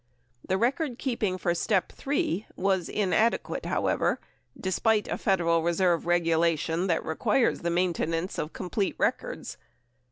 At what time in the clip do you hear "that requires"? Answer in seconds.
6.87-7.59